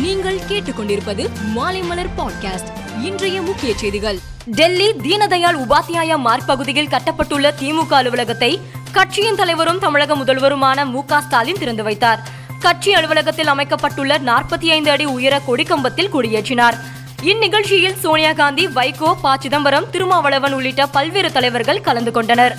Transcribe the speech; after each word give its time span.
நீங்கள் 0.00 0.38
கேட்டுக்கொண்டிருப்பது 0.48 1.28
மாலைமலர் 1.56 2.08
பாட்காஸ்ட் 2.18 3.02
இன்றைய 3.02 3.42
முக்கிய 3.42 3.74
செய்திகள். 3.76 4.18
டெல்லி 4.44 4.92
தீனதயாள் 4.92 5.56
உபாத்தியாயா 5.56 6.16
மார்க் 6.16 6.46
பகுதியில் 6.46 6.88
கட்டப்பட்டுள்ள 6.88 7.52
திமுக 7.60 7.92
அலுவலகத்தை 7.92 8.60
கட்சியின் 8.92 9.34
தலைவரும் 9.34 9.78
தமிழக 9.78 10.16
முதல்வருமான 10.16 10.84
மு 10.86 11.02
ஸ்டாலின் 11.20 11.58
திறந்து 11.58 11.82
வைத்தார். 11.82 12.28
கட்சி 12.58 12.94
அலுவலகத்தில் 12.94 13.46
அமைக்கப்பட்டுள்ள 13.46 14.18
நாற்பத்தி 14.18 14.66
ஐந்து 14.66 14.90
அடி 14.90 15.04
உயர 15.04 15.40
கொடிக்கம்பத்தில் 15.46 16.14
கொடியேற்றினார். 16.14 16.78
இந்நிகழ்ச்சியில் 17.22 17.98
சோனியா 17.98 18.32
காந்தி 18.32 18.66
வைகோ 18.66 19.14
ப 19.22 19.36
சிதம்பரம் 19.40 19.90
திருமாவளவன் 19.90 20.52
உள்ளிட்ட 20.52 20.86
பல்வேறு 20.86 21.32
தலைவர்கள் 21.32 21.80
கலந்து 21.80 22.12
கொண்டனர். 22.12 22.58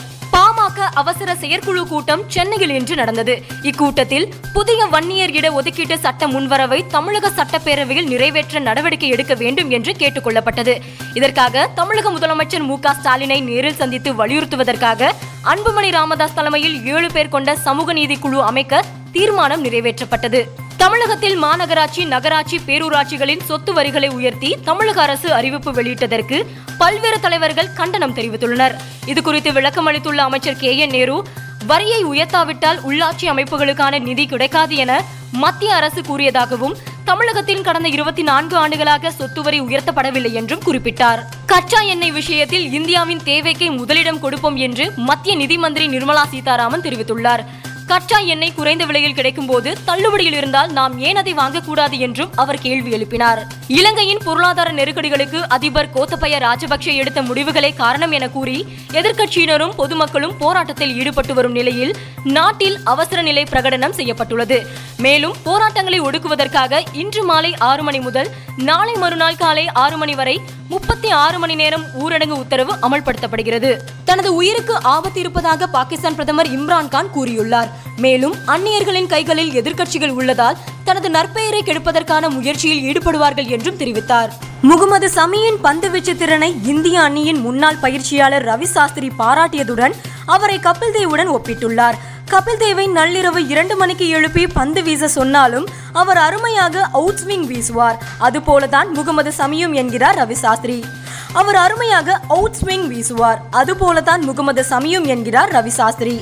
அவசர 0.89 1.35
செயற்குழு 1.35 1.87
கூட்டம் 1.87 2.23
சென்னையில் 2.27 2.69
இன்று 2.69 2.95
நடந்தது. 2.95 3.43
இக்கூட்டத்தில் 3.61 4.31
புதிய 4.53 4.85
வன்னியர் 4.85 5.29
இட 5.29 5.51
ஒதுக்கீட்டு 5.51 5.99
சட்ட 5.99 6.27
முன்வரவை 6.27 6.87
தமிழக 6.87 7.29
சட்டப்பேரவையில் 7.29 8.07
நிறைவேற்ற 8.07 8.59
நடவடிக்கை 8.59 9.09
எடுக்க 9.09 9.33
வேண்டும் 9.33 9.69
என்று 9.69 9.95
கேட்டுக் 9.95 10.27
கொள்ளப்பட்டது 10.27 10.81
இதற்காக 11.13 11.69
தமிழக 11.75 12.11
முதலமைச்சர் 12.11 12.63
மு 12.63 12.79
க 12.79 12.95
ஸ்டாலினை 13.03 13.41
நேரில் 13.41 13.75
சந்தித்து 13.75 14.13
வலியுறுத்துவதற்காக 14.13 15.11
அன்புமணி 15.43 15.91
ராமதாஸ் 15.91 16.33
தலைமையில் 16.33 16.85
ஏழு 16.85 17.11
பேர் 17.11 17.29
கொண்ட 17.29 17.55
சமூக 17.55 17.93
நீதி 17.93 18.15
குழு 18.15 18.43
அமைக்க 18.43 18.83
தீர்மானம் 19.11 19.63
நிறைவேற்றப்பட்டது. 19.63 20.45
தமிழகத்தில் 20.81 21.43
மாநகராட்சி 21.43 22.05
நகராட்சி 22.05 22.59
பேரூராட்சிகளின் 22.65 23.43
சொத்து 23.43 23.73
வரிகளை 23.73 24.09
உயர்த்தி 24.09 24.57
தமிழக 24.63 25.01
அரசு 25.01 25.33
அறிவிப்பு 25.33 25.71
வெளியிட்டதற்கு 25.71 26.45
பல்வேறு 26.77 27.19
தலைவர்கள் 27.19 27.73
கண்டனம் 27.73 28.15
தெரிவித்துள்ளனர். 28.15 28.75
இதுகுறித்து 29.05 29.53
விளக்கம் 29.53 29.85
அளித்துள்ள 29.85 30.23
அமைச்சர் 30.23 30.55
கே. 30.55 30.77
என். 30.77 30.89
நேரு 30.89 31.27
வரியை 31.67 32.05
உயர்த்தாவிட்டால் 32.05 32.79
உள்ளாட்சி 32.89 33.21
அமைப்புகளுக்கான 33.21 33.99
நிதி 33.99 34.25
கிடைக்காது 34.25 34.75
என 34.75 35.03
மத்திய 35.31 35.75
அரசு 35.75 36.01
கூறியதாகவும் 36.01 36.75
தமிழகத்தின் 37.03 37.63
கடந்த 37.63 37.87
இருபத்தி 37.87 38.21
நான்கு 38.21 38.57
ஆண்டுகளாக 38.57 39.11
சொத்து 39.11 39.41
வரி 39.41 39.61
உயர்த்தப்படவில்லை 39.61 40.31
என்றும் 40.31 40.61
குறிப்பிட்டார். 40.65 41.23
கச்சா 41.45 41.81
எண்ணெய் 41.81 42.11
விஷயத்தில் 42.11 42.73
இந்தியாவின் 42.73 43.23
தேவைக்கு 43.23 43.71
முதலிடம் 43.71 44.19
கொடுப்போம் 44.19 44.55
என்று 44.55 44.91
மத்திய 44.95 45.35
நிதி 45.35 45.57
மந்திரி 45.57 45.97
நிர்மலா 45.97 46.23
சீதாராமன் 46.25 46.81
தெரிவித்துள்ளார். 46.81 47.45
கச்சா 47.91 48.17
எண்ணெய் 48.33 48.53
குறைந்த 48.53 48.85
விலையில் 48.85 49.13
கிடைக்கும் 49.13 49.45
போது 49.45 49.77
தள்ளுபடியில் 49.85 50.35
இருந்தால் 50.37 50.71
நாம் 50.71 50.99
ஏன் 50.99 51.15
அதை 51.15 51.33
வாங்கக்கூடாது 51.33 51.97
என்றும் 51.97 52.29
அவர் 52.35 52.59
கேள்வி 52.61 52.91
எழுப்பினார். 52.91 53.39
இலங்கையின் 53.67 54.21
பொருளாதார 54.23 54.71
நெருக்கடிகளுக்கு 54.71 55.39
அதிபர் 55.47 55.89
கோத்தபய 55.95 56.37
ராஜபக்சே 56.45 56.93
எடுத்த 56.93 57.21
முடிவுகளே 57.21 57.75
காரணம் 57.75 58.11
என 58.11 58.29
கூறி 58.29 58.65
எதிர்க்கட்சியினரும் 58.91 59.75
பொதுமக்களும் 59.75 60.37
போராட்டத்தில் 60.37 60.95
ஈடுபட்டு 60.95 61.33
வரும் 61.33 61.51
நிலையில் 61.51 61.95
நாட்டில் 62.23 62.77
அவசர 62.83 63.21
நிலை 63.21 63.43
பிரகடனம் 63.51 63.97
செய்யப்பட்டுள்ளது. 63.99 64.67
மேலும் 64.97 65.35
போராட்டங்களை 65.43 66.01
ஒடுக்குவதற்காக 66.01 66.81
இன்று 66.93 67.23
மாலை 67.23 67.53
ஆறு 67.57 67.83
மணி 67.83 67.99
முதல் 67.99 68.31
நாளை 68.57 68.95
மறுநாள் 68.95 69.35
காலை 69.35 69.67
ஆறு 69.67 69.97
மணி 69.97 70.15
வரை 70.15 70.39
முப்பத்தி 70.67 71.09
ஆறு 71.09 71.39
மணி 71.39 71.55
நேரம் 71.55 71.85
ஊரடங்கு 71.99 72.35
உத்தரவு 72.43 72.73
அமல்படுத்தப்படுகிறது. 72.81 73.77
தனது 74.05 74.35
உயிருக்கு 74.35 74.83
ஆபத்து 74.83 75.19
இருப்பதாக 75.19 75.67
பாகிஸ்தான் 75.67 76.13
பிரதமர் 76.13 76.59
இம்ரான்கான் 76.59 77.09
கூறியுள்ளார். 77.15 77.71
மேலும் 77.97 78.35
அந்நியர்களின் 78.47 79.07
கைகளில் 79.07 79.51
எதிர்க்கட்சிகள் 79.51 80.09
உள்ளதால் 80.09 80.57
தனது 80.83 81.09
நற்பெயரை 81.09 81.61
கெடுப்பதற்கான 81.63 82.29
முயற்சியில் 82.29 82.83
ஈடுபடுவார்கள் 82.83 83.47
என்றும் 83.47 83.77
தெரிவித்தார். 83.77 84.29
முகமது 84.61 85.11
சமியின் 85.15 85.57
பந்துவீச்சு 85.63 86.17
திறனை 86.17 86.55
இந்திய 86.63 87.01
அணியின் 87.01 87.39
முன்னாள் 87.39 87.75
பயிற்சியாளர் 87.75 88.45
ரவி 88.45 88.63
சாஸ்திரி 88.63 89.11
பாராட்டியதுடன் 89.19 89.91
அவரை 90.25 90.59
கபில் 90.63 90.95
தேவுடன் 90.95 91.27
ஒப்பிட்டுள்ளார். 91.27 91.93
கபில் 92.31 92.57
தேவை 92.57 92.87
நள்ளிரவு 92.87 93.49
இரண்டு 93.49 93.75
மணிக்கு 93.75 94.09
எழுப்பி 94.09 94.47
பந்து 94.47 94.83
வீச 94.83 95.07
சொன்னாலும் 95.07 95.67
அவர் 95.93 96.17
அருமையாக 96.17 96.89
அவுட் 96.91 97.19
ஸ்விங் 97.25 97.45
வீசுவார். 97.45 97.97
அதுபோலதான் 98.19 98.89
முகமது 98.93 99.33
சமியும் 99.37 99.73
என்கிறார் 99.73 100.15
ரவி 100.15 100.33
சாஸ்திரி. 100.33 100.85
அவர் 101.33 101.55
அருமையாக 101.55 102.19
அவுட் 102.27 102.55
ஸ்விங் 102.63 102.87
வீசுவார். 102.87 103.41
அதுபோலதான் 103.51 104.21
முகமது 104.21 104.65
சமியும் 104.69 105.05
என்கிறார் 105.05 105.51
ரவி 105.51 105.67
சாஸ்திரி. 105.67 106.21